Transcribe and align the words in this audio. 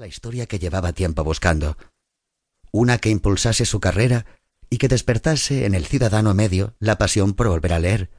la 0.00 0.06
historia 0.06 0.46
que 0.46 0.58
llevaba 0.58 0.94
tiempo 0.94 1.24
buscando. 1.24 1.76
Una 2.72 2.96
que 2.96 3.10
impulsase 3.10 3.66
su 3.66 3.80
carrera 3.80 4.24
y 4.70 4.78
que 4.78 4.88
despertase 4.88 5.66
en 5.66 5.74
el 5.74 5.84
ciudadano 5.84 6.32
medio 6.32 6.74
la 6.78 6.96
pasión 6.96 7.34
por 7.34 7.48
volver 7.48 7.74
a 7.74 7.78
leer, 7.78 8.10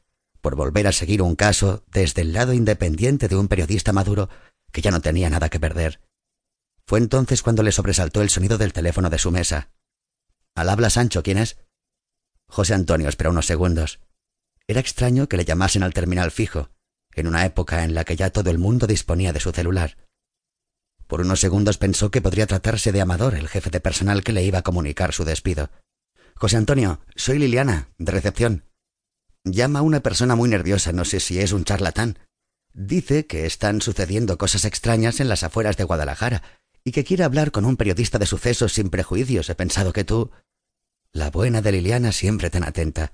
por 0.41 0.55
volver 0.55 0.86
a 0.86 0.91
seguir 0.91 1.23
un 1.23 1.36
caso 1.36 1.83
desde 1.88 2.21
el 2.21 2.33
lado 2.33 2.54
independiente 2.54 3.28
de 3.28 3.36
un 3.36 3.47
periodista 3.47 3.94
maduro 3.94 4.29
que 4.71 4.81
ya 4.81 4.91
no 4.91 5.02
tenía 5.02 5.31
nada 5.31 5.49
que 5.49 5.59
perder. 5.59 6.02
Fue 6.86 6.99
entonces 6.99 7.41
cuando 7.41 7.63
le 7.63 7.72
sobresaltó 7.72 8.22
el 8.22 8.29
sonido 8.29 8.60
del 8.60 8.74
teléfono 8.74 9.10
de 9.10 9.18
su 9.18 9.32
mesa. 9.32 9.72
Al 10.54 10.70
habla 10.70 10.92
Sancho, 10.92 11.24
¿quién 11.24 11.40
es? 11.40 11.58
José 12.48 12.76
Antonio 12.76 13.10
esperó 13.10 13.32
unos 13.32 13.48
segundos. 13.48 14.02
Era 14.68 14.82
extraño 14.82 15.28
que 15.28 15.38
le 15.38 15.46
llamasen 15.46 15.82
al 15.82 15.96
terminal 15.96 16.30
fijo, 16.30 16.70
en 17.16 17.26
una 17.26 17.44
época 17.44 17.84
en 17.84 17.95
la 17.95 18.04
que 18.04 18.16
ya 18.16 18.30
todo 18.30 18.52
el 18.52 18.59
mundo 18.59 18.86
disponía 18.86 19.34
de 19.34 19.40
su 19.40 19.52
celular. 19.52 19.98
Por 21.12 21.20
unos 21.20 21.41
segundos 21.41 21.77
pensó 21.77 22.09
que 22.09 22.21
podría 22.21 22.48
tratarse 22.48 22.93
de 22.93 23.02
Amador, 23.02 23.35
el 23.35 23.49
jefe 23.49 23.70
de 23.70 23.81
personal 23.81 24.23
que 24.23 24.31
le 24.31 24.45
iba 24.45 24.59
a 24.59 24.61
comunicar 24.61 25.11
su 25.11 25.25
despido. 25.25 25.69
José 26.35 26.55
Antonio, 26.55 27.02
soy 27.17 27.38
Liliana, 27.38 27.89
de 27.97 28.13
recepción. 28.13 28.63
Llama 29.43 29.79
a 29.79 29.81
una 29.81 29.99
persona 29.99 30.38
muy 30.38 30.47
nerviosa, 30.47 30.93
no 30.93 31.03
sé 31.03 31.19
si 31.19 31.38
es 31.39 31.52
un 31.52 31.66
charlatán. 31.66 32.17
Dice 32.71 33.27
que 33.27 33.45
están 33.45 33.81
sucediendo 33.81 34.38
cosas 34.38 34.63
extrañas 34.63 35.19
en 35.19 35.27
las 35.27 35.43
afueras 35.43 35.75
de 35.75 35.83
Guadalajara 35.83 36.43
y 36.85 36.93
que 36.93 37.03
quiere 37.03 37.25
hablar 37.25 37.52
con 37.52 37.66
un 37.66 37.75
periodista 37.75 38.17
de 38.17 38.25
sucesos 38.25 38.71
sin 38.71 38.89
prejuicios. 38.89 39.49
He 39.49 39.55
pensado 39.55 39.91
que 39.91 40.05
tú... 40.05 40.31
La 41.11 41.30
buena 41.30 41.61
de 41.61 41.73
Liliana 41.73 42.13
siempre 42.13 42.49
tan 42.49 42.63
atenta. 42.63 43.11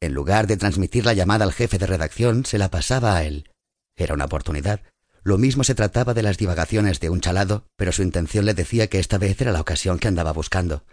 En 0.00 0.14
lugar 0.14 0.46
de 0.46 0.56
transmitir 0.56 1.04
la 1.04 1.12
llamada 1.12 1.44
al 1.44 1.52
jefe 1.52 1.76
de 1.76 1.88
redacción, 1.88 2.46
se 2.46 2.56
la 2.56 2.70
pasaba 2.70 3.18
a 3.18 3.24
él. 3.24 3.50
Era 3.96 4.14
una 4.14 4.24
oportunidad. 4.24 4.80
Lo 5.22 5.38
mismo 5.38 5.64
se 5.64 5.74
trataba 5.74 6.14
de 6.14 6.22
las 6.22 6.38
divagaciones 6.38 7.00
de 7.00 7.10
un 7.10 7.20
chalado, 7.20 7.66
pero 7.76 7.92
su 7.92 8.02
intención 8.02 8.44
le 8.44 8.54
decía 8.54 8.88
que 8.88 8.98
esta 8.98 9.18
vez 9.18 9.40
era 9.40 9.52
la 9.52 9.60
ocasión 9.60 9.98
que 9.98 10.08
andaba 10.08 10.32
buscando. 10.32 10.84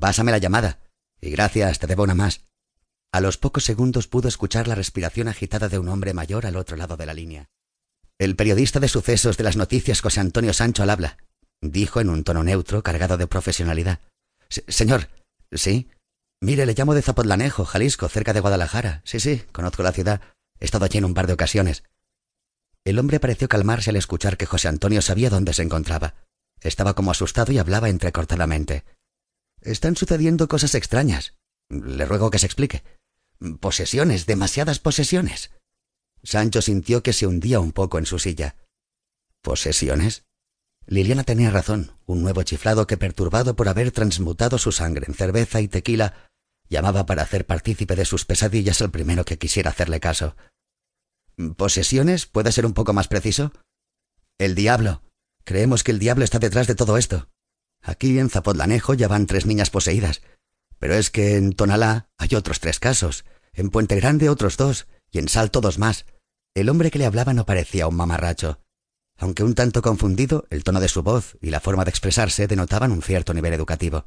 Pásame 0.00 0.30
la 0.30 0.38
llamada. 0.38 0.80
Y 1.20 1.30
gracias, 1.30 1.78
te 1.78 1.86
debo 1.86 2.04
una 2.04 2.14
más. 2.14 2.44
A 3.12 3.20
los 3.20 3.38
pocos 3.38 3.64
segundos 3.64 4.06
pudo 4.06 4.28
escuchar 4.28 4.68
la 4.68 4.74
respiración 4.74 5.28
agitada 5.28 5.68
de 5.68 5.78
un 5.78 5.88
hombre 5.88 6.12
mayor 6.12 6.46
al 6.46 6.56
otro 6.56 6.76
lado 6.76 6.96
de 6.96 7.06
la 7.06 7.14
línea. 7.14 7.46
El 8.18 8.36
periodista 8.36 8.80
de 8.80 8.88
sucesos 8.88 9.36
de 9.36 9.44
las 9.44 9.56
noticias 9.56 10.00
José 10.00 10.20
Antonio 10.20 10.52
Sancho 10.52 10.82
al 10.82 10.90
habla, 10.90 11.18
dijo 11.60 12.00
en 12.00 12.10
un 12.10 12.24
tono 12.24 12.44
neutro 12.44 12.82
cargado 12.82 13.16
de 13.16 13.26
profesionalidad. 13.26 14.00
Señor, 14.48 15.08
sí. 15.52 15.88
Mire, 16.40 16.66
le 16.66 16.74
llamo 16.74 16.94
de 16.94 17.02
Zapotlanejo, 17.02 17.64
Jalisco, 17.64 18.08
cerca 18.08 18.32
de 18.32 18.40
Guadalajara. 18.40 19.02
Sí, 19.04 19.20
sí, 19.20 19.42
conozco 19.52 19.82
la 19.82 19.92
ciudad. 19.92 20.20
He 20.60 20.64
estado 20.64 20.84
allí 20.84 20.98
en 20.98 21.04
un 21.04 21.14
par 21.14 21.26
de 21.26 21.32
ocasiones. 21.32 21.84
El 22.88 22.98
hombre 22.98 23.20
pareció 23.20 23.50
calmarse 23.50 23.90
al 23.90 23.96
escuchar 23.96 24.38
que 24.38 24.46
José 24.46 24.66
Antonio 24.66 25.02
sabía 25.02 25.28
dónde 25.28 25.52
se 25.52 25.60
encontraba. 25.62 26.14
Estaba 26.62 26.94
como 26.94 27.10
asustado 27.10 27.52
y 27.52 27.58
hablaba 27.58 27.90
entrecortadamente. 27.90 28.82
Están 29.60 29.94
sucediendo 29.94 30.48
cosas 30.48 30.74
extrañas. 30.74 31.34
Le 31.68 32.06
ruego 32.06 32.30
que 32.30 32.38
se 32.38 32.46
explique. 32.46 32.82
Posesiones, 33.60 34.24
demasiadas 34.24 34.78
posesiones. 34.78 35.50
Sancho 36.22 36.62
sintió 36.62 37.02
que 37.02 37.12
se 37.12 37.26
hundía 37.26 37.60
un 37.60 37.72
poco 37.72 37.98
en 37.98 38.06
su 38.06 38.18
silla. 38.18 38.56
¿Posesiones? 39.42 40.24
Liliana 40.86 41.24
tenía 41.24 41.50
razón. 41.50 41.92
Un 42.06 42.22
nuevo 42.22 42.42
chiflado 42.42 42.86
que, 42.86 42.96
perturbado 42.96 43.54
por 43.54 43.68
haber 43.68 43.92
transmutado 43.92 44.56
su 44.56 44.72
sangre 44.72 45.04
en 45.06 45.12
cerveza 45.12 45.60
y 45.60 45.68
tequila, 45.68 46.30
llamaba 46.70 47.04
para 47.04 47.20
hacer 47.20 47.44
partícipe 47.44 47.96
de 47.96 48.06
sus 48.06 48.24
pesadillas 48.24 48.80
al 48.80 48.90
primero 48.90 49.26
que 49.26 49.36
quisiera 49.36 49.72
hacerle 49.72 50.00
caso. 50.00 50.36
¿Posesiones? 51.56 52.26
¿Puede 52.26 52.50
ser 52.50 52.66
un 52.66 52.74
poco 52.74 52.92
más 52.92 53.06
preciso? 53.06 53.52
El 54.38 54.56
diablo. 54.56 55.02
Creemos 55.44 55.84
que 55.84 55.92
el 55.92 56.00
diablo 56.00 56.24
está 56.24 56.40
detrás 56.40 56.66
de 56.66 56.74
todo 56.74 56.96
esto. 56.96 57.30
Aquí 57.80 58.18
en 58.18 58.28
Zapotlanejo 58.28 58.94
ya 58.94 59.06
van 59.06 59.26
tres 59.26 59.46
niñas 59.46 59.70
poseídas. 59.70 60.20
Pero 60.80 60.94
es 60.94 61.10
que 61.10 61.36
en 61.36 61.52
Tonalá 61.52 62.08
hay 62.18 62.34
otros 62.34 62.58
tres 62.58 62.80
casos, 62.80 63.24
en 63.52 63.70
Puente 63.70 63.94
Grande 63.96 64.28
otros 64.28 64.56
dos, 64.56 64.88
y 65.10 65.18
en 65.18 65.28
Salto 65.28 65.60
dos 65.60 65.78
más. 65.78 66.06
El 66.54 66.68
hombre 66.68 66.90
que 66.90 66.98
le 66.98 67.06
hablaba 67.06 67.32
no 67.34 67.46
parecía 67.46 67.86
un 67.86 67.94
mamarracho. 67.94 68.60
Aunque 69.16 69.44
un 69.44 69.54
tanto 69.54 69.80
confundido, 69.80 70.46
el 70.50 70.64
tono 70.64 70.80
de 70.80 70.88
su 70.88 71.04
voz 71.04 71.38
y 71.40 71.50
la 71.50 71.60
forma 71.60 71.84
de 71.84 71.90
expresarse 71.90 72.48
denotaban 72.48 72.90
un 72.90 73.02
cierto 73.02 73.32
nivel 73.32 73.52
educativo. 73.52 74.06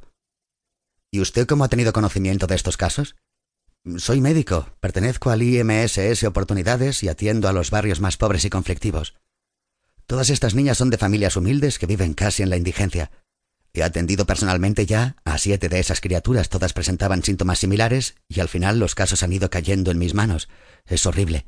¿Y 1.10 1.20
usted 1.20 1.46
cómo 1.46 1.64
ha 1.64 1.68
tenido 1.68 1.92
conocimiento 1.92 2.46
de 2.46 2.56
estos 2.56 2.76
casos? 2.76 3.16
Soy 3.96 4.20
médico, 4.20 4.68
pertenezco 4.78 5.30
al 5.30 5.42
IMSS 5.42 6.22
Oportunidades 6.22 7.02
y 7.02 7.08
atiendo 7.08 7.48
a 7.48 7.52
los 7.52 7.72
barrios 7.72 7.98
más 7.98 8.16
pobres 8.16 8.44
y 8.44 8.50
conflictivos. 8.50 9.14
Todas 10.06 10.30
estas 10.30 10.54
niñas 10.54 10.78
son 10.78 10.88
de 10.88 10.98
familias 10.98 11.36
humildes 11.36 11.80
que 11.80 11.86
viven 11.86 12.14
casi 12.14 12.44
en 12.44 12.50
la 12.50 12.56
indigencia. 12.56 13.10
He 13.72 13.82
atendido 13.82 14.24
personalmente 14.24 14.86
ya 14.86 15.16
a 15.24 15.36
siete 15.36 15.68
de 15.68 15.80
esas 15.80 16.00
criaturas, 16.00 16.48
todas 16.48 16.74
presentaban 16.74 17.24
síntomas 17.24 17.58
similares 17.58 18.14
y 18.28 18.38
al 18.38 18.48
final 18.48 18.78
los 18.78 18.94
casos 18.94 19.24
han 19.24 19.32
ido 19.32 19.50
cayendo 19.50 19.90
en 19.90 19.98
mis 19.98 20.14
manos. 20.14 20.48
Es 20.86 21.04
horrible. 21.04 21.46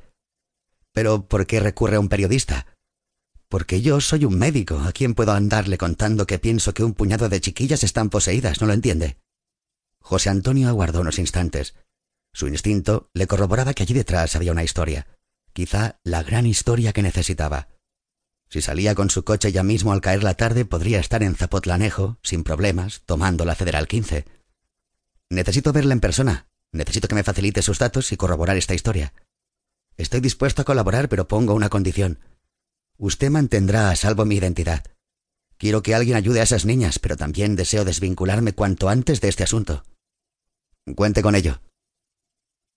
Pero 0.92 1.28
¿por 1.28 1.46
qué 1.46 1.60
recurre 1.60 1.96
a 1.96 2.00
un 2.00 2.08
periodista? 2.08 2.66
Porque 3.48 3.80
yo 3.80 4.00
soy 4.00 4.24
un 4.24 4.36
médico. 4.38 4.80
¿A 4.80 4.90
quién 4.90 5.14
puedo 5.14 5.30
andarle 5.30 5.78
contando 5.78 6.26
que 6.26 6.40
pienso 6.40 6.74
que 6.74 6.82
un 6.82 6.94
puñado 6.94 7.28
de 7.28 7.40
chiquillas 7.40 7.84
están 7.84 8.10
poseídas? 8.10 8.60
¿No 8.60 8.66
lo 8.66 8.72
entiende? 8.72 9.18
José 10.00 10.30
Antonio 10.30 10.68
aguardó 10.68 11.00
unos 11.00 11.20
instantes. 11.20 11.74
Su 12.34 12.48
instinto 12.48 13.08
le 13.14 13.28
corroboraba 13.28 13.74
que 13.74 13.84
allí 13.84 13.94
detrás 13.94 14.34
había 14.34 14.50
una 14.50 14.64
historia. 14.64 15.06
Quizá 15.52 16.00
la 16.02 16.24
gran 16.24 16.46
historia 16.46 16.92
que 16.92 17.00
necesitaba. 17.00 17.68
Si 18.50 18.60
salía 18.60 18.96
con 18.96 19.08
su 19.08 19.24
coche 19.24 19.52
ya 19.52 19.62
mismo 19.62 19.92
al 19.92 20.00
caer 20.00 20.24
la 20.24 20.34
tarde, 20.34 20.64
podría 20.64 20.98
estar 20.98 21.22
en 21.22 21.36
Zapotlanejo, 21.36 22.18
sin 22.22 22.42
problemas, 22.42 23.02
tomando 23.06 23.44
la 23.44 23.54
Federal 23.54 23.86
15. 23.86 24.24
Necesito 25.30 25.72
verla 25.72 25.92
en 25.92 26.00
persona. 26.00 26.48
Necesito 26.72 27.06
que 27.06 27.14
me 27.14 27.22
facilite 27.22 27.62
sus 27.62 27.78
datos 27.78 28.10
y 28.10 28.16
corroborar 28.16 28.56
esta 28.56 28.74
historia. 28.74 29.14
Estoy 29.96 30.20
dispuesto 30.20 30.62
a 30.62 30.64
colaborar, 30.64 31.08
pero 31.08 31.28
pongo 31.28 31.54
una 31.54 31.68
condición. 31.68 32.18
Usted 32.98 33.30
mantendrá 33.30 33.90
a 33.90 33.96
salvo 33.96 34.24
mi 34.24 34.36
identidad. 34.36 34.84
Quiero 35.56 35.84
que 35.84 35.94
alguien 35.94 36.16
ayude 36.16 36.40
a 36.40 36.44
esas 36.44 36.64
niñas, 36.64 36.98
pero 36.98 37.16
también 37.16 37.54
deseo 37.54 37.84
desvincularme 37.84 38.54
cuanto 38.54 38.88
antes 38.88 39.20
de 39.20 39.28
este 39.28 39.44
asunto. 39.44 39.84
Cuente 40.96 41.22
con 41.22 41.36
ello. 41.36 41.60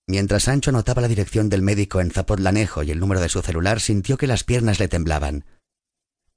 Mientras 0.08 0.44
Sancho 0.44 0.70
anotaba 0.70 1.02
la 1.02 1.10
dirección 1.10 1.50
del 1.50 1.62
médico 1.62 2.00
en 2.00 2.12
Zapotlanejo 2.12 2.82
y 2.82 2.92
el 2.92 3.00
número 3.00 3.20
de 3.20 3.28
su 3.28 3.42
celular, 3.42 3.82
sintió 3.82 4.18
que 4.18 4.26
las 4.26 4.46
piernas 4.46 4.80
le 4.80 4.88
temblaban. 4.88 5.46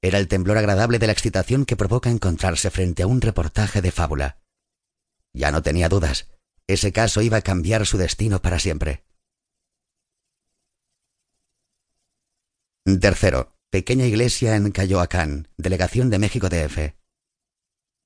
Era 0.01 0.19
el 0.19 0.27
temblor 0.27 0.57
agradable 0.57 0.99
de 0.99 1.07
la 1.07 1.13
excitación 1.13 1.65
que 1.65 1.77
provoca 1.77 2.09
encontrarse 2.09 2.69
frente 2.69 3.03
a 3.03 3.07
un 3.07 3.21
reportaje 3.21 3.81
de 3.81 3.91
fábula. 3.91 4.41
Ya 5.31 5.51
no 5.51 5.61
tenía 5.61 5.87
dudas. 5.87 6.27
Ese 6.67 6.91
caso 6.91 7.21
iba 7.21 7.37
a 7.37 7.41
cambiar 7.41 7.85
su 7.85 7.97
destino 7.97 8.41
para 8.41 8.59
siempre. 8.59 9.05
Tercero. 12.99 13.55
Pequeña 13.69 14.05
iglesia 14.05 14.57
en 14.57 14.71
Cayoacán, 14.71 15.47
delegación 15.55 16.09
de 16.09 16.19
México 16.19 16.49
DF. 16.49 16.93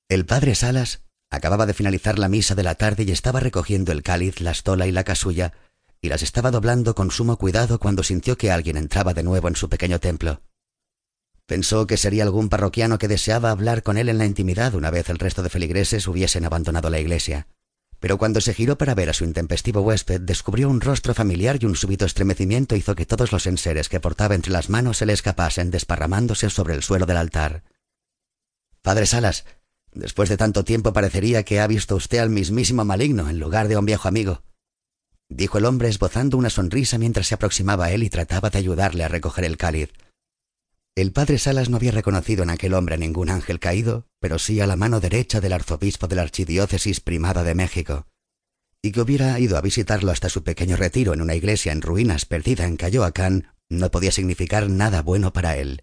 El 0.08 0.24
padre 0.24 0.54
Salas 0.54 1.02
acababa 1.30 1.66
de 1.66 1.74
finalizar 1.74 2.18
la 2.18 2.28
misa 2.28 2.54
de 2.54 2.62
la 2.62 2.74
tarde 2.74 3.04
y 3.04 3.10
estaba 3.10 3.40
recogiendo 3.40 3.92
el 3.92 4.02
cáliz, 4.02 4.40
la 4.40 4.52
estola 4.52 4.86
y 4.86 4.92
la 4.92 5.04
casulla, 5.04 5.52
y 6.00 6.08
las 6.08 6.22
estaba 6.22 6.50
doblando 6.50 6.94
con 6.94 7.10
sumo 7.10 7.36
cuidado 7.36 7.78
cuando 7.78 8.02
sintió 8.02 8.36
que 8.36 8.50
alguien 8.50 8.76
entraba 8.76 9.14
de 9.14 9.22
nuevo 9.22 9.48
en 9.48 9.56
su 9.56 9.68
pequeño 9.68 9.98
templo. 9.98 10.42
Pensó 11.46 11.86
que 11.86 11.96
sería 11.96 12.24
algún 12.24 12.48
parroquiano 12.48 12.98
que 12.98 13.08
deseaba 13.08 13.50
hablar 13.50 13.82
con 13.82 13.98
él 13.98 14.08
en 14.08 14.18
la 14.18 14.26
intimidad 14.26 14.74
una 14.74 14.90
vez 14.90 15.08
el 15.10 15.18
resto 15.18 15.42
de 15.42 15.48
feligreses 15.48 16.08
hubiesen 16.08 16.44
abandonado 16.44 16.90
la 16.90 16.98
iglesia. 16.98 17.46
Pero 18.00 18.18
cuando 18.18 18.40
se 18.40 18.52
giró 18.52 18.76
para 18.76 18.94
ver 18.94 19.08
a 19.08 19.14
su 19.14 19.24
intempestivo 19.24 19.80
huésped, 19.80 20.20
descubrió 20.20 20.68
un 20.68 20.80
rostro 20.80 21.14
familiar 21.14 21.58
y 21.60 21.66
un 21.66 21.76
súbito 21.76 22.04
estremecimiento 22.04 22.76
hizo 22.76 22.94
que 22.94 23.06
todos 23.06 23.32
los 23.32 23.46
enseres 23.46 23.88
que 23.88 24.00
portaba 24.00 24.34
entre 24.34 24.52
las 24.52 24.68
manos 24.68 24.98
se 24.98 25.06
le 25.06 25.12
escapasen 25.12 25.70
desparramándose 25.70 26.50
sobre 26.50 26.74
el 26.74 26.82
suelo 26.82 27.06
del 27.06 27.16
altar. 27.16 27.62
Padre 28.82 29.06
Salas, 29.06 29.44
después 29.96 30.28
de 30.28 30.36
tanto 30.36 30.64
tiempo 30.64 30.92
parecería 30.92 31.42
que 31.42 31.58
ha 31.60 31.66
visto 31.66 31.96
usted 31.96 32.18
al 32.18 32.30
mismísimo 32.30 32.84
maligno 32.84 33.28
en 33.28 33.40
lugar 33.40 33.66
de 33.66 33.74
a 33.74 33.78
un 33.78 33.86
viejo 33.86 34.06
amigo. 34.06 34.42
Dijo 35.28 35.58
el 35.58 35.64
hombre 35.64 35.88
esbozando 35.88 36.36
una 36.36 36.50
sonrisa 36.50 36.98
mientras 36.98 37.26
se 37.26 37.34
aproximaba 37.34 37.86
a 37.86 37.92
él 37.92 38.04
y 38.04 38.10
trataba 38.10 38.50
de 38.50 38.58
ayudarle 38.58 39.02
a 39.02 39.08
recoger 39.08 39.44
el 39.44 39.56
cáliz. 39.56 39.90
El 40.94 41.12
padre 41.12 41.38
Salas 41.38 41.68
no 41.68 41.76
había 41.76 41.90
reconocido 41.90 42.42
en 42.42 42.50
aquel 42.50 42.74
hombre 42.74 42.96
ningún 42.96 43.28
ángel 43.28 43.58
caído, 43.58 44.06
pero 44.20 44.38
sí 44.38 44.60
a 44.60 44.66
la 44.66 44.76
mano 44.76 45.00
derecha 45.00 45.40
del 45.40 45.52
arzobispo 45.52 46.06
de 46.06 46.16
la 46.16 46.22
Archidiócesis 46.22 47.00
Primada 47.00 47.42
de 47.42 47.54
México, 47.54 48.06
y 48.82 48.92
que 48.92 49.00
hubiera 49.00 49.38
ido 49.40 49.58
a 49.58 49.60
visitarlo 49.60 50.12
hasta 50.12 50.28
su 50.28 50.44
pequeño 50.44 50.76
retiro 50.76 51.12
en 51.12 51.20
una 51.20 51.34
iglesia 51.34 51.72
en 51.72 51.82
ruinas 51.82 52.24
perdida 52.24 52.66
en 52.66 52.76
Cayoacán 52.76 53.48
no 53.68 53.90
podía 53.90 54.12
significar 54.12 54.70
nada 54.70 55.02
bueno 55.02 55.32
para 55.32 55.56
él. 55.56 55.82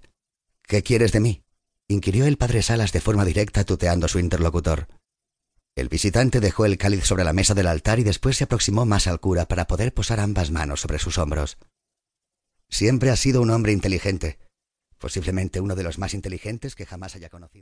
¿Qué 0.63 0.83
quieres 0.83 1.11
de 1.11 1.19
mí? 1.19 1.42
Inquirió 1.93 2.25
el 2.25 2.37
padre 2.37 2.61
Salas 2.61 2.91
de 2.91 3.01
forma 3.01 3.23
directa 3.23 3.63
tuteando 3.63 4.07
a 4.07 4.09
su 4.09 4.19
interlocutor. 4.19 4.87
El 5.75 5.89
visitante 5.89 6.39
dejó 6.39 6.65
el 6.65 6.77
cáliz 6.77 7.05
sobre 7.05 7.23
la 7.23 7.33
mesa 7.33 7.53
del 7.53 7.67
altar 7.67 7.99
y 7.99 8.03
después 8.03 8.37
se 8.37 8.43
aproximó 8.43 8.85
más 8.85 9.07
al 9.07 9.19
cura 9.19 9.47
para 9.47 9.65
poder 9.65 9.93
posar 9.93 10.19
ambas 10.19 10.51
manos 10.51 10.81
sobre 10.81 10.99
sus 10.99 11.17
hombros. 11.17 11.57
Siempre 12.69 13.09
ha 13.09 13.15
sido 13.15 13.41
un 13.41 13.49
hombre 13.49 13.71
inteligente, 13.71 14.39
posiblemente 14.97 15.59
uno 15.59 15.75
de 15.75 15.83
los 15.83 15.97
más 15.97 16.13
inteligentes 16.13 16.75
que 16.75 16.85
jamás 16.85 17.15
haya 17.15 17.29
conocido. 17.29 17.61